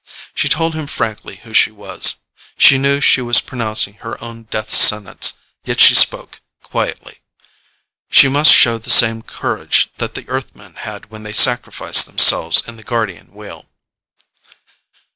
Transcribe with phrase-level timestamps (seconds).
[0.33, 2.15] She told him frankly who she was.
[2.57, 7.19] She knew she was pronouncing her own death sentence, yet she spoke quietly.
[8.09, 12.77] She must show the same courage that the Earthmen had when they sacrificed themselves in
[12.77, 13.69] the Guardian Wheel.